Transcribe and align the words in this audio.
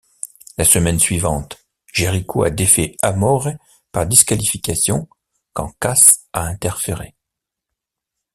La 0.57 0.65
semaine 0.65 0.97
suivante, 0.97 1.63
Jericho 1.93 2.41
a 2.41 2.49
défait 2.49 2.97
Amore 3.03 3.49
par 3.91 4.07
disqualification 4.07 5.07
quand 5.53 5.73
Cass 5.79 6.25
a 6.33 6.41
interféré. 6.47 7.13